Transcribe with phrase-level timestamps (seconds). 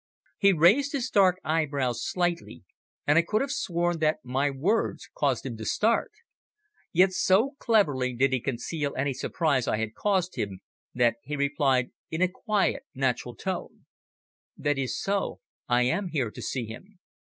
[0.39, 2.63] He raised his dark eyebrows slightly,
[3.05, 6.09] and I could have sworn that my words caused him to start.
[6.91, 10.61] Yet so cleverly did he conceal any surprise I had caused him
[10.95, 13.85] that he replied in a quiet, natural tone
[14.57, 15.39] "That is so.
[15.67, 16.97] I am here to see him."